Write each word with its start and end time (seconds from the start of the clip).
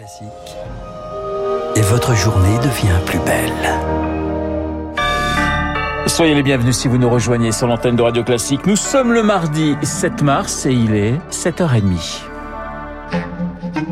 Classique. 0.00 0.56
Et 1.76 1.82
votre 1.82 2.14
journée 2.14 2.56
devient 2.60 2.98
plus 3.04 3.18
belle. 3.18 3.52
Soyez 6.06 6.34
les 6.34 6.42
bienvenus 6.42 6.74
si 6.74 6.88
vous 6.88 6.96
nous 6.96 7.10
rejoignez 7.10 7.52
sur 7.52 7.66
l'antenne 7.66 7.96
de 7.96 8.02
Radio 8.02 8.24
Classique. 8.24 8.64
Nous 8.64 8.76
sommes 8.76 9.12
le 9.12 9.22
mardi 9.22 9.76
7 9.82 10.22
mars 10.22 10.64
et 10.64 10.72
il 10.72 10.94
est 10.94 11.12
7h30. 11.30 12.22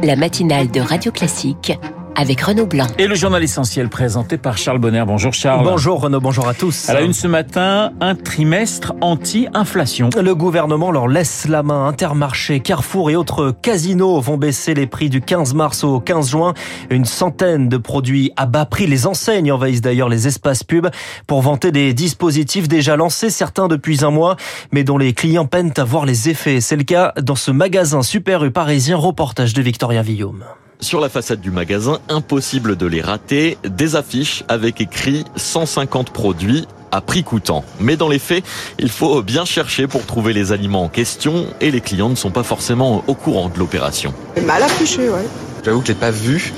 La 0.03 0.17
matinale 0.17 0.71
de 0.71 0.81
Radio 0.81 1.13
Classique 1.13 1.79
avec 2.19 2.41
Renaud 2.41 2.67
Blanc. 2.67 2.89
Et 2.99 3.07
le 3.07 3.15
journal 3.15 3.45
essentiel 3.45 3.89
présenté 3.89 4.39
par 4.39 4.59
Charles 4.59 4.81
Bonner. 4.81 5.05
Bonjour 5.07 5.33
Charles. 5.33 5.65
Bonjour 5.65 6.01
Renaud, 6.01 6.21
bonjour 6.21 6.49
à 6.49 6.55
tous. 6.55 6.89
À 6.89 6.95
la 6.95 7.03
une 7.03 7.13
ce 7.13 7.29
matin, 7.29 7.93
un 8.01 8.17
trimestre 8.17 8.93
anti-inflation. 9.01 10.11
Le 10.21 10.35
gouvernement 10.35 10.91
leur 10.91 11.07
laisse 11.07 11.47
la 11.47 11.63
main. 11.63 11.87
Intermarché, 11.87 12.59
Carrefour 12.59 13.11
et 13.11 13.15
autres 13.17 13.53
casinos 13.63 14.21
vont 14.21 14.37
baisser 14.37 14.75
les 14.75 14.89
prix 14.89 15.11
du 15.11 15.21
15 15.21 15.55
mars 15.55 15.85
au 15.85 16.01
15 16.01 16.31
juin. 16.31 16.55
Une 16.91 17.05
centaine 17.05 17.69
de 17.69 17.77
produits 17.77 18.33
à 18.37 18.47
bas 18.47 18.67
prix. 18.67 18.89
Les 18.89 19.07
enseignes 19.07 19.53
envahissent 19.53 19.81
d'ailleurs 19.81 20.09
les 20.09 20.27
espaces 20.27 20.65
pubs 20.65 20.91
pour 21.29 21.41
vanter 21.41 21.71
des 21.71 21.95
dispositifs 21.95 22.67
déjà 22.67 22.97
lancés, 22.97 23.31
certains 23.31 23.69
depuis 23.69 24.05
un 24.05 24.11
mois, 24.11 24.35
mais 24.73 24.83
dont 24.83 24.99
les 24.99 25.13
clients 25.13 25.47
peinent 25.47 25.73
à 25.77 25.85
voir 25.85 26.05
les 26.05 26.29
effets. 26.29 26.61
C'est 26.61 26.77
le 26.77 26.83
cas 26.83 27.13
dans 27.23 27.37
ce 27.37 27.53
magasin 27.53 28.03
Super 28.03 28.45
U 28.45 28.51
parisien. 28.51 28.97
Reportage 28.97 29.55
de 29.55 29.63
Victoria 29.63 30.03
Villaume. 30.03 30.43
Sur 30.81 31.01
la 31.01 31.09
façade 31.09 31.41
du 31.41 31.51
magasin, 31.51 31.99
impossible 32.09 32.77
de 32.77 32.87
les 32.87 33.01
rater, 33.01 33.59
des 33.65 33.97
affiches 33.97 34.45
avec 34.47 34.81
écrit 34.81 35.25
150 35.35 36.11
produits 36.11 36.69
à 36.93 37.01
prix 37.01 37.25
coûtant. 37.25 37.65
Mais 37.81 37.97
dans 37.97 38.09
les 38.09 38.21
faits, 38.21 38.45
il 38.79 38.89
faut 38.89 39.21
bien 39.23 39.45
chercher 39.45 39.89
pour 39.89 40.07
trouver 40.07 40.33
les 40.33 40.53
aliments 40.53 40.85
en 40.85 40.89
question 40.89 41.47
et 41.61 41.73
les 41.73 41.81
clients 41.81 42.09
ne 42.09 42.15
sont 42.15 42.31
pas 42.31 42.45
forcément 42.45 43.03
au 43.09 43.15
courant 43.15 43.49
de 43.49 43.59
l'opération. 43.59 44.15
Mal 44.47 44.63
affiché, 44.63 45.09
ouais. 45.11 45.27
J'avoue 45.65 45.81
que 45.81 45.89
je 45.89 45.93
l'ai 45.93 45.99
pas 45.99 46.13
vu 46.13 46.53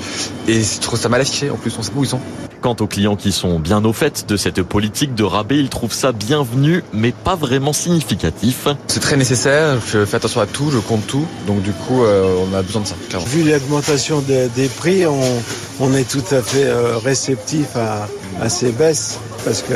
et 0.47 0.61
je 0.61 0.79
trouve 0.79 0.99
ça 0.99 1.09
mal 1.09 1.21
affiché. 1.21 1.49
En 1.49 1.57
plus, 1.57 1.75
on 1.79 1.81
sait 1.81 1.91
pas 1.91 1.99
où 1.99 2.03
ils 2.03 2.09
sont. 2.09 2.21
Quant 2.61 2.75
aux 2.79 2.85
clients 2.85 3.15
qui 3.15 3.31
sont 3.31 3.59
bien 3.59 3.83
au 3.85 3.91
fait 3.91 4.27
de 4.27 4.37
cette 4.37 4.61
politique 4.61 5.15
de 5.15 5.23
rabais, 5.23 5.57
ils 5.57 5.69
trouvent 5.69 5.93
ça 5.93 6.11
bienvenu, 6.11 6.83
mais 6.93 7.11
pas 7.11 7.35
vraiment 7.35 7.73
significatif. 7.73 8.67
C'est 8.85 8.99
très 8.99 9.17
nécessaire. 9.17 9.79
Je 9.83 10.05
fais 10.05 10.17
attention 10.17 10.41
à 10.41 10.45
tout, 10.45 10.69
je 10.69 10.77
compte 10.77 11.07
tout. 11.07 11.25
Donc 11.47 11.63
du 11.63 11.71
coup, 11.71 12.03
euh, 12.03 12.35
on 12.47 12.53
a 12.55 12.61
besoin 12.61 12.83
de 12.83 12.87
ça. 12.87 12.95
Clairement. 13.09 13.25
Vu 13.27 13.49
l'augmentation 13.49 14.19
des, 14.19 14.47
des, 14.49 14.67
prix, 14.67 15.07
on, 15.07 15.19
on, 15.79 15.93
est 15.95 16.07
tout 16.07 16.23
à 16.29 16.43
fait 16.43 16.65
euh, 16.65 16.97
réceptif 16.99 17.75
à, 17.75 18.07
à 18.39 18.47
ces 18.47 18.71
baisses 18.71 19.19
parce 19.43 19.63
que 19.63 19.73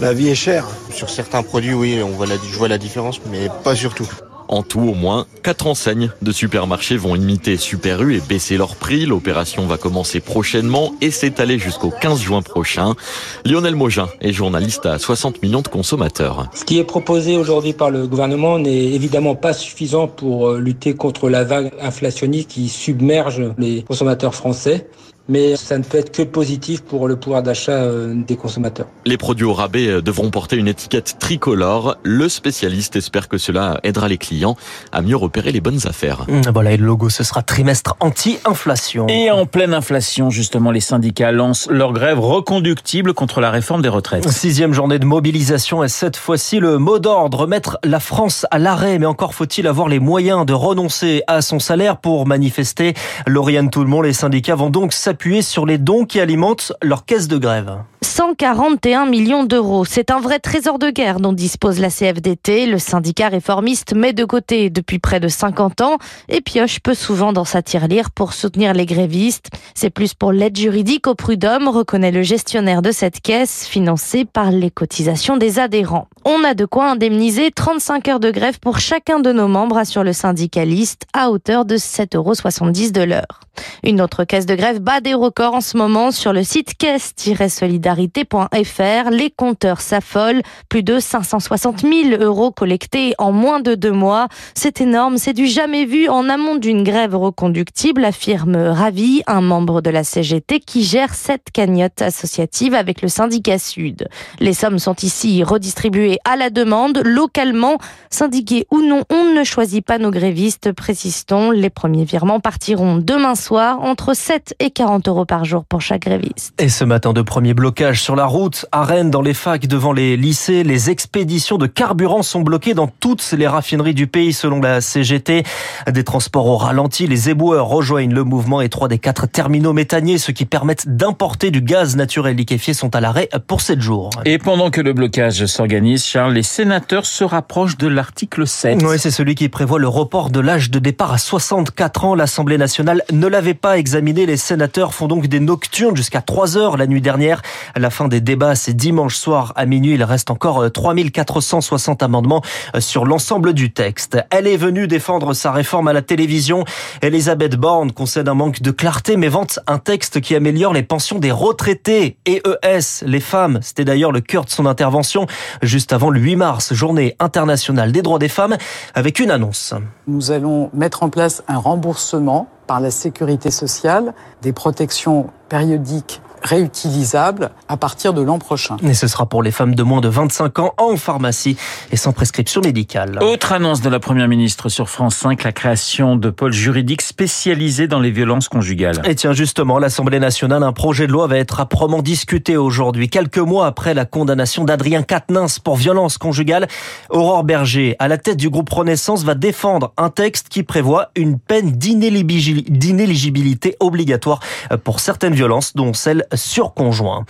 la 0.00 0.12
vie 0.12 0.28
est 0.28 0.34
chère. 0.34 0.66
Sur 0.92 1.08
certains 1.08 1.42
produits, 1.42 1.72
oui, 1.72 2.02
on 2.04 2.10
voit 2.10 2.26
la, 2.26 2.34
je 2.36 2.58
vois 2.58 2.68
la 2.68 2.78
différence, 2.78 3.18
mais 3.30 3.48
pas 3.64 3.74
sur 3.74 3.94
tout. 3.94 4.08
En 4.50 4.64
tout, 4.64 4.80
au 4.80 4.94
moins, 4.94 5.26
quatre 5.44 5.68
enseignes 5.68 6.10
de 6.22 6.32
supermarchés 6.32 6.96
vont 6.96 7.14
imiter 7.14 7.56
Super 7.56 8.02
U 8.02 8.16
et 8.16 8.20
baisser 8.20 8.56
leur 8.56 8.74
prix. 8.74 9.06
L'opération 9.06 9.64
va 9.66 9.76
commencer 9.76 10.18
prochainement 10.18 10.92
et 11.00 11.12
s'étaler 11.12 11.56
jusqu'au 11.60 11.90
15 11.90 12.20
juin 12.20 12.42
prochain. 12.42 12.96
Lionel 13.44 13.76
Mogin 13.76 14.08
est 14.20 14.32
journaliste 14.32 14.86
à 14.86 14.98
60 14.98 15.40
millions 15.44 15.62
de 15.62 15.68
consommateurs. 15.68 16.50
Ce 16.52 16.64
qui 16.64 16.80
est 16.80 16.84
proposé 16.84 17.36
aujourd'hui 17.36 17.74
par 17.74 17.90
le 17.90 18.08
gouvernement 18.08 18.58
n'est 18.58 18.86
évidemment 18.86 19.36
pas 19.36 19.52
suffisant 19.52 20.08
pour 20.08 20.50
lutter 20.54 20.94
contre 20.94 21.28
la 21.28 21.44
vague 21.44 21.70
inflationniste 21.80 22.50
qui 22.50 22.68
submerge 22.68 23.52
les 23.56 23.82
consommateurs 23.82 24.34
français 24.34 24.88
mais 25.30 25.56
ça 25.56 25.78
ne 25.78 25.84
peut 25.84 25.98
être 25.98 26.10
que 26.10 26.22
positif 26.22 26.82
pour 26.82 27.08
le 27.08 27.16
pouvoir 27.16 27.42
d'achat 27.42 27.86
des 28.12 28.36
consommateurs. 28.36 28.86
Les 29.06 29.16
produits 29.16 29.44
au 29.44 29.54
rabais 29.54 30.02
devront 30.02 30.30
porter 30.30 30.56
une 30.56 30.68
étiquette 30.68 31.16
tricolore. 31.18 31.96
Le 32.02 32.28
spécialiste 32.28 32.96
espère 32.96 33.28
que 33.28 33.38
cela 33.38 33.78
aidera 33.84 34.08
les 34.08 34.18
clients 34.18 34.56
à 34.92 35.02
mieux 35.02 35.16
repérer 35.16 35.52
les 35.52 35.60
bonnes 35.60 35.86
affaires. 35.86 36.26
Voilà, 36.52 36.72
et 36.72 36.76
le 36.76 36.84
logo, 36.84 37.08
ce 37.08 37.22
sera 37.22 37.42
trimestre 37.42 37.94
anti-inflation. 38.00 39.06
Et 39.06 39.30
en 39.30 39.46
pleine 39.46 39.72
inflation, 39.72 40.30
justement, 40.30 40.72
les 40.72 40.80
syndicats 40.80 41.30
lancent 41.30 41.68
leur 41.70 41.92
grève 41.92 42.18
reconductible 42.18 43.14
contre 43.14 43.40
la 43.40 43.50
réforme 43.50 43.82
des 43.82 43.88
retraites. 43.88 44.28
Sixième 44.28 44.72
journée 44.72 44.98
de 44.98 45.06
mobilisation 45.06 45.84
et 45.84 45.88
cette 45.88 46.16
fois-ci 46.16 46.58
le 46.58 46.78
mot 46.78 46.98
d'ordre, 46.98 47.46
mettre 47.46 47.78
la 47.84 48.00
France 48.00 48.46
à 48.50 48.58
l'arrêt. 48.58 48.98
Mais 48.98 49.06
encore 49.06 49.34
faut-il 49.34 49.68
avoir 49.68 49.88
les 49.88 50.00
moyens 50.00 50.44
de 50.44 50.52
renoncer 50.52 51.22
à 51.28 51.40
son 51.40 51.60
salaire 51.60 51.98
pour 51.98 52.26
manifester. 52.26 52.94
Lauriane 53.28 53.70
Tout-le-Monde, 53.70 54.06
les 54.06 54.12
syndicats 54.12 54.56
vont 54.56 54.70
donc 54.70 54.92
s'appuyer 54.92 55.19
sur 55.42 55.66
les 55.66 55.76
dons 55.76 56.06
qui 56.06 56.18
alimentent 56.18 56.72
leur 56.82 57.04
caisse 57.04 57.28
de 57.28 57.36
grève. 57.36 57.76
141 58.00 59.04
millions 59.04 59.44
d'euros. 59.44 59.84
C'est 59.84 60.10
un 60.10 60.18
vrai 60.18 60.38
trésor 60.38 60.78
de 60.78 60.88
guerre 60.88 61.20
dont 61.20 61.34
dispose 61.34 61.78
la 61.78 61.90
CFDT. 61.90 62.64
Le 62.64 62.78
syndicat 62.78 63.28
réformiste 63.28 63.94
met 63.94 64.14
de 64.14 64.24
côté 64.24 64.70
depuis 64.70 64.98
près 64.98 65.20
de 65.20 65.28
50 65.28 65.82
ans 65.82 65.98
et 66.30 66.40
pioche 66.40 66.80
peu 66.80 66.94
souvent 66.94 67.34
dans 67.34 67.44
sa 67.44 67.60
tirelire 67.60 68.10
pour 68.10 68.32
soutenir 68.32 68.72
les 68.72 68.86
grévistes. 68.86 69.50
C'est 69.74 69.90
plus 69.90 70.14
pour 70.14 70.32
l'aide 70.32 70.56
juridique 70.56 71.06
au 71.06 71.14
prud'homme, 71.14 71.68
reconnaît 71.68 72.12
le 72.12 72.22
gestionnaire 72.22 72.80
de 72.80 72.90
cette 72.90 73.20
caisse, 73.20 73.66
financée 73.66 74.24
par 74.24 74.50
les 74.50 74.70
cotisations 74.70 75.36
des 75.36 75.58
adhérents. 75.58 76.08
On 76.24 76.44
a 76.44 76.54
de 76.54 76.64
quoi 76.64 76.90
indemniser 76.90 77.50
35 77.50 78.08
heures 78.08 78.20
de 78.20 78.30
grève 78.30 78.58
pour 78.58 78.78
chacun 78.78 79.20
de 79.20 79.32
nos 79.32 79.48
membres, 79.48 79.76
assure 79.76 80.02
le 80.02 80.14
syndicaliste, 80.14 81.02
à 81.12 81.30
hauteur 81.30 81.66
de 81.66 81.76
7,70 81.76 82.16
euros 82.16 82.34
de 82.34 83.02
l'heure. 83.02 83.40
Une 83.82 84.00
autre 84.00 84.24
caisse 84.24 84.46
de 84.46 84.54
grève 84.54 84.80
bat 84.80 85.00
des 85.00 85.14
records 85.14 85.54
en 85.54 85.60
ce 85.60 85.76
moment 85.76 86.10
sur 86.10 86.32
le 86.32 86.42
site 86.42 86.76
caisse-solidarité.fr. 86.76 89.10
Les 89.10 89.30
compteurs 89.30 89.80
s'affolent. 89.80 90.42
Plus 90.68 90.82
de 90.82 90.98
560 90.98 91.80
000 91.80 92.22
euros 92.22 92.50
collectés 92.50 93.14
en 93.18 93.32
moins 93.32 93.60
de 93.60 93.74
deux 93.74 93.92
mois. 93.92 94.28
C'est 94.54 94.80
énorme, 94.80 95.18
c'est 95.18 95.32
du 95.32 95.46
jamais 95.46 95.84
vu 95.84 96.08
en 96.08 96.28
amont 96.28 96.56
d'une 96.56 96.82
grève 96.82 97.16
reconductible, 97.16 98.04
affirme 98.04 98.56
Ravi, 98.56 99.22
un 99.26 99.40
membre 99.40 99.80
de 99.80 99.90
la 99.90 100.04
CGT 100.04 100.60
qui 100.60 100.84
gère 100.84 101.14
cette 101.14 101.50
cagnotte 101.52 102.02
associative 102.02 102.74
avec 102.74 103.02
le 103.02 103.08
syndicat 103.08 103.58
Sud. 103.58 104.08
Les 104.38 104.52
sommes 104.52 104.78
sont 104.78 104.96
ici 105.02 105.42
redistribuées 105.42 106.18
à 106.24 106.36
la 106.36 106.50
demande, 106.50 107.00
localement. 107.04 107.78
Syndiqués 108.10 108.66
ou 108.70 108.80
non, 108.80 109.04
on 109.10 109.34
ne 109.34 109.44
choisit 109.44 109.84
pas 109.84 109.98
nos 109.98 110.10
grévistes, 110.10 110.72
précise-t-on. 110.72 111.50
Les 111.50 111.70
premiers 111.70 112.04
virements 112.04 112.40
partiront 112.40 112.96
demain 112.96 113.34
soir 113.34 113.49
entre 113.58 114.14
7 114.14 114.54
et 114.60 114.70
40 114.70 115.08
euros 115.08 115.24
par 115.24 115.44
jour 115.44 115.64
pour 115.64 115.80
chaque 115.80 116.02
gréviste. 116.02 116.54
Et 116.58 116.68
ce 116.68 116.84
matin, 116.84 117.12
de 117.12 117.22
premiers 117.22 117.54
blocages 117.54 118.00
sur 118.00 118.16
la 118.16 118.26
route, 118.26 118.66
à 118.72 118.84
Rennes, 118.84 119.10
dans 119.10 119.22
les 119.22 119.34
facs, 119.34 119.66
devant 119.66 119.92
les 119.92 120.16
lycées, 120.16 120.62
les 120.62 120.90
expéditions 120.90 121.58
de 121.58 121.66
carburant 121.66 122.22
sont 122.22 122.40
bloquées 122.40 122.74
dans 122.74 122.86
toutes 122.86 123.32
les 123.32 123.48
raffineries 123.48 123.94
du 123.94 124.06
pays, 124.06 124.32
selon 124.32 124.60
la 124.60 124.80
CGT. 124.80 125.42
Des 125.90 126.04
transports 126.04 126.46
au 126.46 126.56
ralenti, 126.56 127.06
les 127.06 127.30
éboueurs 127.30 127.66
rejoignent 127.66 128.14
le 128.14 128.24
mouvement 128.24 128.60
et 128.60 128.68
trois 128.68 128.88
des 128.88 128.98
quatre 128.98 129.26
terminaux 129.26 129.72
méthaniers, 129.72 130.18
ceux 130.18 130.32
qui 130.32 130.44
permettent 130.44 130.88
d'importer 130.88 131.50
du 131.50 131.60
gaz 131.60 131.96
naturel 131.96 132.36
liquéfié, 132.36 132.74
sont 132.74 132.94
à 132.94 133.00
l'arrêt 133.00 133.28
pour 133.46 133.60
7 133.60 133.80
jours. 133.80 134.10
Et 134.24 134.38
pendant 134.38 134.70
que 134.70 134.80
le 134.80 134.92
blocage 134.92 135.46
s'organise, 135.46 136.04
Charles, 136.04 136.34
les 136.34 136.42
sénateurs 136.42 137.06
se 137.06 137.24
rapprochent 137.24 137.76
de 137.76 137.88
l'article 137.88 138.46
7. 138.46 138.82
Oui, 138.82 138.98
c'est 138.98 139.10
celui 139.10 139.34
qui 139.34 139.48
prévoit 139.48 139.78
le 139.78 139.88
report 139.88 140.30
de 140.30 140.40
l'âge 140.40 140.70
de 140.70 140.78
départ 140.78 141.12
à 141.12 141.18
64 141.18 142.04
ans. 142.04 142.14
L'Assemblée 142.14 142.58
nationale 142.58 143.02
ne 143.12 143.26
l'avait 143.40 143.54
pas 143.54 143.78
examiné. 143.78 144.26
Les 144.26 144.36
sénateurs 144.36 144.92
font 144.92 145.08
donc 145.08 145.26
des 145.26 145.40
nocturnes 145.40 145.96
jusqu'à 145.96 146.20
3 146.20 146.58
heures 146.58 146.76
la 146.76 146.86
nuit 146.86 147.00
dernière. 147.00 147.40
À 147.74 147.78
la 147.78 147.88
fin 147.88 148.06
des 148.06 148.20
débats, 148.20 148.54
c'est 148.54 148.74
dimanche 148.74 149.16
soir 149.16 149.54
à 149.56 149.64
minuit. 149.64 149.94
Il 149.94 150.04
reste 150.04 150.30
encore 150.30 150.70
3460 150.70 152.02
amendements 152.02 152.42
sur 152.80 153.06
l'ensemble 153.06 153.54
du 153.54 153.72
texte. 153.72 154.18
Elle 154.28 154.46
est 154.46 154.58
venue 154.58 154.86
défendre 154.88 155.32
sa 155.32 155.52
réforme 155.52 155.88
à 155.88 155.94
la 155.94 156.02
télévision. 156.02 156.66
Elisabeth 157.00 157.56
Borne 157.56 157.92
concède 157.92 158.28
un 158.28 158.34
manque 158.34 158.60
de 158.60 158.72
clarté, 158.72 159.16
mais 159.16 159.28
vante 159.28 159.58
un 159.66 159.78
texte 159.78 160.20
qui 160.20 160.34
améliore 160.34 160.74
les 160.74 160.82
pensions 160.82 161.18
des 161.18 161.32
retraités. 161.32 162.18
EES, 162.26 163.06
les 163.06 163.20
femmes, 163.20 163.60
c'était 163.62 163.86
d'ailleurs 163.86 164.12
le 164.12 164.20
cœur 164.20 164.44
de 164.44 164.50
son 164.50 164.66
intervention 164.66 165.26
juste 165.62 165.94
avant 165.94 166.10
le 166.10 166.20
8 166.20 166.36
mars, 166.36 166.74
journée 166.74 167.16
internationale 167.20 167.90
des 167.90 168.02
droits 168.02 168.18
des 168.18 168.28
femmes, 168.28 168.58
avec 168.94 169.18
une 169.18 169.30
annonce. 169.30 169.72
Nous 170.06 170.30
allons 170.30 170.68
mettre 170.74 171.02
en 171.02 171.08
place 171.08 171.42
un 171.48 171.56
remboursement 171.56 172.50
par 172.70 172.78
la 172.78 172.92
sécurité 172.92 173.50
sociale 173.50 174.14
des 174.42 174.52
protections 174.52 175.26
périodiques 175.48 176.22
réutilisables 176.42 177.50
à 177.68 177.76
partir 177.76 178.14
de 178.14 178.22
l'an 178.22 178.38
prochain. 178.38 178.76
Et 178.82 178.94
ce 178.94 179.06
sera 179.06 179.26
pour 179.26 179.42
les 179.42 179.50
femmes 179.50 179.74
de 179.74 179.82
moins 179.82 180.00
de 180.00 180.08
25 180.08 180.58
ans 180.58 180.74
en 180.78 180.96
pharmacie 180.96 181.56
et 181.92 181.96
sans 181.96 182.12
prescription 182.12 182.60
médicale. 182.60 183.18
Autre 183.22 183.52
annonce 183.52 183.80
de 183.80 183.88
la 183.88 184.00
Première 184.00 184.28
ministre 184.28 184.68
sur 184.68 184.88
France 184.88 185.16
5, 185.16 185.42
la 185.42 185.52
création 185.52 186.16
de 186.16 186.30
pôles 186.30 186.52
juridiques 186.52 187.02
spécialisés 187.02 187.88
dans 187.88 188.00
les 188.00 188.10
violences 188.10 188.48
conjugales. 188.48 189.02
Et 189.04 189.14
tiens, 189.14 189.32
justement, 189.32 189.78
l'Assemblée 189.78 190.20
nationale, 190.20 190.62
un 190.62 190.72
projet 190.72 191.06
de 191.06 191.12
loi 191.12 191.26
va 191.26 191.38
être 191.38 191.60
âprement 191.60 192.02
discuté 192.02 192.56
aujourd'hui. 192.56 193.08
Quelques 193.08 193.38
mois 193.38 193.66
après 193.66 193.94
la 193.94 194.04
condamnation 194.04 194.64
d'Adrien 194.64 195.02
Quatennens 195.02 195.58
pour 195.58 195.76
violence 195.76 196.18
conjugale, 196.18 196.68
Aurore 197.10 197.44
Berger, 197.44 197.96
à 197.98 198.08
la 198.08 198.18
tête 198.18 198.36
du 198.36 198.50
groupe 198.50 198.70
Renaissance, 198.70 199.24
va 199.24 199.34
défendre 199.34 199.92
un 199.96 200.10
texte 200.10 200.48
qui 200.48 200.62
prévoit 200.62 201.10
une 201.16 201.38
peine 201.38 201.72
d'inéligibilité 201.72 203.76
obligatoire 203.80 204.40
pour 204.84 205.00
certaines 205.00 205.34
violences, 205.34 205.74
dont 205.74 205.92
celle 205.92 206.26
sur 206.34 206.74
conjoint. 206.74 207.24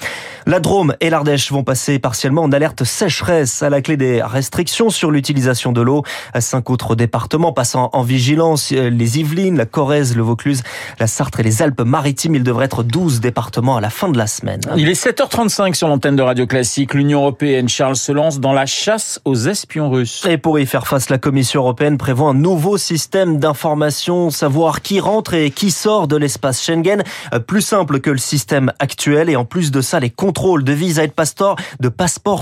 La 0.46 0.60
Drôme 0.60 0.94
et 1.00 1.10
l'Ardèche 1.10 1.52
vont 1.52 1.64
passer 1.64 1.98
partiellement 1.98 2.42
en 2.42 2.52
alerte 2.52 2.84
sécheresse 2.84 3.62
à 3.62 3.70
la 3.70 3.82
clé 3.82 3.96
des 3.96 4.22
restrictions 4.22 4.90
sur 4.90 5.10
l'utilisation 5.10 5.72
de 5.72 5.80
l'eau. 5.80 6.02
Cinq 6.38 6.70
autres 6.70 6.94
départements 6.94 7.52
passant 7.52 7.90
en 7.92 8.02
vigilance, 8.02 8.70
les 8.70 9.18
Yvelines, 9.18 9.56
la 9.56 9.66
Corrèze, 9.66 10.16
le 10.16 10.22
Vaucluse, 10.22 10.62
la 10.98 11.06
Sarthe 11.06 11.38
et 11.40 11.42
les 11.42 11.62
Alpes-Maritimes. 11.62 12.34
Il 12.34 12.42
devrait 12.42 12.66
être 12.66 12.82
12 12.82 13.20
départements 13.20 13.76
à 13.76 13.80
la 13.80 13.90
fin 13.90 14.08
de 14.08 14.18
la 14.18 14.26
semaine. 14.26 14.60
Il 14.76 14.88
est 14.88 15.02
7h35 15.02 15.74
sur 15.74 15.88
l'antenne 15.88 16.16
de 16.16 16.22
Radio 16.22 16.46
Classique. 16.46 16.94
L'Union 16.94 17.20
européenne, 17.20 17.68
Charles, 17.68 17.96
se 17.96 18.12
lance 18.12 18.40
dans 18.40 18.52
la 18.52 18.66
chasse 18.66 19.20
aux 19.24 19.36
espions 19.36 19.90
russes. 19.90 20.26
Et 20.28 20.38
pour 20.38 20.58
y 20.58 20.66
faire 20.66 20.86
face, 20.86 21.10
la 21.10 21.18
Commission 21.18 21.60
européenne 21.60 21.98
prévoit 21.98 22.30
un 22.30 22.34
nouveau 22.34 22.78
système 22.78 23.38
d'information, 23.38 24.30
savoir 24.30 24.82
qui 24.82 25.00
rentre 25.00 25.34
et 25.34 25.50
qui 25.50 25.70
sort 25.70 26.08
de 26.08 26.16
l'espace 26.16 26.62
Schengen. 26.62 27.02
Plus 27.46 27.62
simple 27.62 28.00
que 28.00 28.10
le 28.10 28.18
système 28.18 28.72
actuel 28.78 28.89
et 29.28 29.36
en 29.36 29.44
plus 29.44 29.70
de 29.70 29.80
ça, 29.80 30.00
les 30.00 30.10
contrôles 30.10 30.64
de 30.64 30.72
visa 30.72 31.04
et 31.04 31.08
de 31.08 31.12
passeport, 31.12 31.56
de 31.80 31.88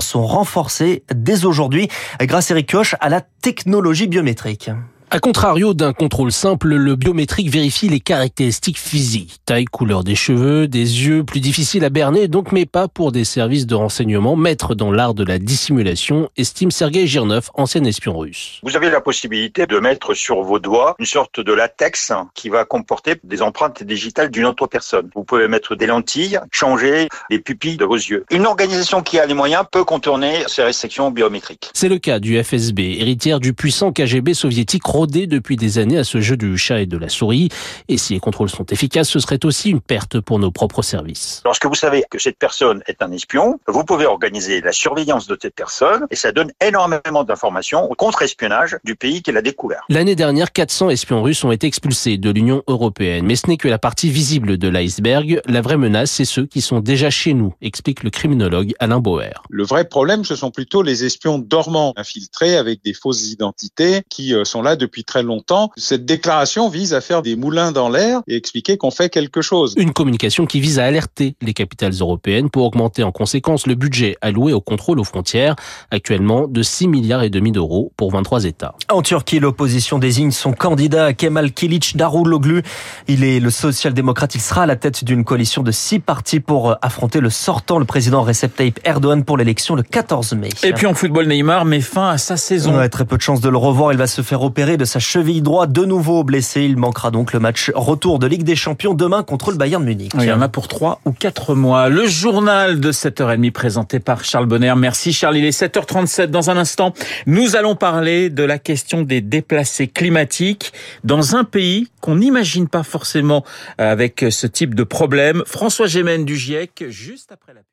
sont 0.01 0.25
renforcés 0.25 1.03
dès 1.13 1.45
aujourd'hui 1.45 1.87
grâce 2.21 2.51
Eric 2.51 2.71
Koch 2.71 2.95
à 2.99 3.09
la 3.09 3.21
technologie 3.21 4.07
biométrique. 4.07 4.69
A 5.11 5.19
contrario 5.19 5.73
d'un 5.73 5.91
contrôle 5.91 6.31
simple, 6.31 6.67
le 6.75 6.95
biométrique 6.95 7.49
vérifie 7.49 7.89
les 7.89 7.99
caractéristiques 7.99 8.77
physiques. 8.77 9.39
Taille, 9.43 9.65
couleur 9.65 10.03
des 10.03 10.13
cheveux, 10.13 10.67
des 10.67 11.07
yeux, 11.07 11.23
plus 11.23 11.39
difficile 11.39 11.83
à 11.83 11.89
berner 11.89 12.27
donc, 12.27 12.51
mais 12.51 12.67
pas 12.67 12.87
pour 12.87 13.11
des 13.11 13.23
services 13.23 13.65
de 13.65 13.73
renseignement. 13.73 14.35
Maître 14.35 14.75
dans 14.75 14.91
l'art 14.91 15.15
de 15.15 15.23
la 15.23 15.39
dissimulation, 15.39 16.29
estime 16.37 16.69
Sergei 16.69 17.07
Girnov, 17.07 17.49
ancien 17.55 17.83
espion 17.85 18.15
russe. 18.15 18.59
Vous 18.61 18.75
avez 18.75 18.91
la 18.91 19.01
possibilité 19.01 19.65
de 19.65 19.79
mettre 19.79 20.13
sur 20.13 20.43
vos 20.43 20.59
doigts 20.59 20.95
une 20.99 21.07
sorte 21.07 21.39
de 21.39 21.53
latex 21.53 22.11
qui 22.35 22.49
va 22.49 22.63
comporter 22.63 23.15
des 23.23 23.41
empreintes 23.41 23.81
digitales 23.81 24.29
d'une 24.29 24.45
autre 24.45 24.67
personne. 24.67 25.09
Vous 25.15 25.23
pouvez 25.23 25.47
mettre 25.47 25.75
des 25.75 25.87
lentilles, 25.87 26.39
changer 26.51 27.09
les 27.31 27.39
pupilles 27.39 27.77
de 27.77 27.85
vos 27.85 27.95
yeux. 27.95 28.25
Une 28.29 28.45
organisation 28.45 29.01
qui 29.01 29.17
a 29.17 29.25
les 29.25 29.33
moyens 29.33 29.63
peut 29.71 29.85
contourner 29.85 30.43
ces 30.45 30.61
restrictions 30.61 31.09
biométriques. 31.09 31.71
C'est 31.73 31.89
le 31.89 31.97
cas 31.97 32.19
du 32.19 32.41
FSB, 32.43 32.79
héritière 32.99 33.39
du 33.39 33.53
puissant 33.53 33.91
KGB 33.91 34.35
soviétique 34.35 34.83
rodé 34.99 35.27
depuis 35.27 35.55
des 35.55 35.77
années 35.77 35.97
à 35.97 36.03
ce 36.03 36.19
jeu 36.19 36.35
du 36.35 36.57
chat 36.57 36.81
et 36.81 36.85
de 36.85 36.97
la 36.97 37.07
souris. 37.07 37.47
Et 37.87 37.97
si 37.97 38.11
les 38.15 38.19
contrôles 38.19 38.49
sont 38.49 38.65
efficaces, 38.65 39.07
ce 39.07 39.19
serait 39.19 39.45
aussi 39.45 39.69
une 39.69 39.79
perte 39.79 40.19
pour 40.19 40.39
nos 40.39 40.51
propres 40.51 40.81
services. 40.81 41.41
Lorsque 41.45 41.65
vous 41.67 41.75
savez 41.75 42.03
que 42.11 42.19
cette 42.19 42.37
personne 42.37 42.83
est 42.85 43.01
un 43.01 43.09
espion, 43.13 43.61
vous 43.65 43.85
pouvez 43.85 44.05
organiser 44.05 44.59
la 44.59 44.73
surveillance 44.73 45.25
de 45.25 45.37
cette 45.41 45.55
personne 45.55 46.05
et 46.11 46.17
ça 46.17 46.33
donne 46.33 46.51
énormément 46.59 47.23
d'informations 47.23 47.89
au 47.89 47.95
contre-espionnage 47.95 48.77
du 48.83 48.97
pays 48.97 49.21
qui 49.21 49.31
l'a 49.31 49.41
découvert. 49.41 49.85
L'année 49.87 50.15
dernière, 50.15 50.51
400 50.51 50.89
espions 50.89 51.23
russes 51.23 51.45
ont 51.45 51.53
été 51.53 51.65
expulsés 51.65 52.17
de 52.17 52.29
l'Union 52.29 52.61
européenne. 52.67 53.25
Mais 53.25 53.37
ce 53.37 53.47
n'est 53.47 53.55
que 53.55 53.69
la 53.69 53.79
partie 53.79 54.09
visible 54.09 54.57
de 54.57 54.67
l'iceberg. 54.67 55.41
La 55.45 55.61
vraie 55.61 55.77
menace, 55.77 56.11
c'est 56.11 56.25
ceux 56.25 56.45
qui 56.45 56.59
sont 56.59 56.81
déjà 56.81 57.09
chez 57.09 57.33
nous, 57.33 57.53
explique 57.61 58.03
le 58.03 58.09
criminologue 58.09 58.73
Alain 58.79 58.99
Bauer. 58.99 59.43
Le 59.49 59.63
vrai 59.63 59.85
problème, 59.87 60.25
ce 60.25 60.35
sont 60.35 60.51
plutôt 60.51 60.81
les 60.81 61.05
espions 61.05 61.39
dormants, 61.39 61.93
infiltrés 61.95 62.57
avec 62.57 62.83
des 62.83 62.93
fausses 62.93 63.31
identités 63.31 64.01
qui 64.09 64.33
euh, 64.33 64.43
sont 64.43 64.61
là 64.61 64.75
depuis 64.75 64.88
depuis 64.89 65.03
très 65.03 65.21
longtemps. 65.21 65.69
Cette 65.77 66.03
déclaration 66.05 66.67
vise 66.67 66.95
à 66.95 67.01
faire 67.01 67.21
des 67.21 67.35
moulins 67.35 67.71
dans 67.71 67.89
l'air 67.89 68.21
et 68.27 68.35
expliquer 68.35 68.75
qu'on 68.77 68.89
fait 68.89 69.09
quelque 69.09 69.41
chose. 69.41 69.75
Une 69.77 69.93
communication 69.93 70.47
qui 70.47 70.59
vise 70.59 70.79
à 70.79 70.85
alerter 70.85 71.35
les 71.41 71.53
capitales 71.53 71.93
européennes 71.93 72.49
pour 72.49 72.65
augmenter 72.65 73.03
en 73.03 73.11
conséquence 73.11 73.67
le 73.67 73.75
budget 73.75 74.17
alloué 74.21 74.51
au 74.51 74.61
contrôle 74.61 74.99
aux 74.99 75.03
frontières, 75.03 75.55
actuellement 75.91 76.47
de 76.47 76.63
6 76.63 76.87
milliards 76.87 77.21
et 77.21 77.29
demi 77.29 77.51
d'euros 77.51 77.91
pour 77.97 78.11
23 78.11 78.45
États. 78.45 78.73
En 78.89 79.03
Turquie, 79.03 79.39
l'opposition 79.39 79.99
désigne 79.99 80.31
son 80.31 80.53
candidat 80.53 81.13
Kemal 81.13 81.51
Kilic 81.51 81.95
Daruloglu. 81.95 82.63
Il 83.07 83.23
est 83.23 83.39
le 83.39 83.51
social-démocrate. 83.51 84.33
Il 84.33 84.41
sera 84.41 84.63
à 84.63 84.65
la 84.65 84.75
tête 84.75 85.03
d'une 85.03 85.23
coalition 85.23 85.61
de 85.61 85.71
six 85.71 85.99
partis 85.99 86.39
pour 86.39 86.75
affronter 86.81 87.19
le 87.19 87.29
sortant, 87.29 87.77
le 87.77 87.85
président 87.85 88.23
Recep 88.23 88.55
Tayyip 88.55 88.79
Erdogan 88.83 89.23
pour 89.23 89.37
l'élection 89.37 89.75
le 89.75 89.83
14 89.83 90.33
mai. 90.33 90.49
Et 90.63 90.73
puis 90.73 90.87
en 90.87 90.95
football, 90.95 91.27
Neymar 91.27 91.65
met 91.65 91.81
fin 91.81 92.09
à 92.09 92.17
sa 92.17 92.37
saison. 92.37 92.75
Ouais, 92.75 92.89
très 92.89 93.05
peu 93.05 93.17
de 93.17 93.21
chances 93.21 93.41
de 93.41 93.49
le 93.49 93.57
revoir. 93.57 93.91
Il 93.91 93.99
va 93.99 94.07
se 94.07 94.23
faire 94.23 94.41
opérer 94.41 94.77
de 94.79 94.85
sa 94.85 94.99
cheville 94.99 95.43
droite, 95.43 95.71
de 95.71 95.85
nouveau 95.85 96.23
blessé. 96.23 96.63
Il 96.63 96.77
manquera 96.77 97.11
donc 97.11 97.33
le 97.33 97.39
match 97.39 97.69
retour 97.75 98.17
de 98.17 98.25
Ligue 98.25 98.43
des 98.43 98.55
Champions 98.55 98.95
demain 98.95 99.21
contre 99.21 99.51
le 99.51 99.57
Bayern 99.57 99.83
Munich. 99.83 100.13
il 100.15 100.23
y 100.23 100.31
en 100.31 100.41
a 100.41 100.47
pour 100.47 100.67
trois 100.67 101.01
ou 101.05 101.11
quatre 101.11 101.53
mois. 101.53 101.89
Le 101.89 102.07
journal 102.07 102.79
de 102.79 102.91
7h30 102.91 103.51
présenté 103.51 103.99
par 103.99 104.23
Charles 104.23 104.47
Bonner. 104.47 104.73
Merci 104.77 105.13
Charles. 105.13 105.37
Il 105.37 105.45
est 105.45 105.61
7h37 105.61 106.27
dans 106.27 106.49
un 106.49 106.57
instant. 106.57 106.93
Nous 107.27 107.55
allons 107.55 107.75
parler 107.75 108.29
de 108.29 108.43
la 108.43 108.57
question 108.57 109.03
des 109.03 109.21
déplacés 109.21 109.87
climatiques 109.87 110.73
dans 111.03 111.35
un 111.35 111.43
pays 111.43 111.89
qu'on 112.01 112.15
n'imagine 112.15 112.67
pas 112.67 112.83
forcément 112.83 113.43
avec 113.77 114.25
ce 114.29 114.47
type 114.47 114.73
de 114.73 114.83
problème. 114.83 115.43
François 115.45 115.87
Gémen 115.87 116.25
du 116.25 116.37
GIEC, 116.37 116.85
juste 116.89 117.31
après 117.31 117.53
la. 117.53 117.68